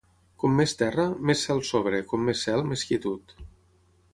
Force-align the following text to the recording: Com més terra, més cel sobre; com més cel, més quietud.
Com 0.43 0.55
més 0.59 0.71
terra, 0.79 1.05
més 1.31 1.43
cel 1.49 1.61
sobre; 1.73 1.99
com 2.13 2.25
més 2.31 2.45
cel, 2.47 2.65
més 2.73 2.87
quietud. 2.89 3.37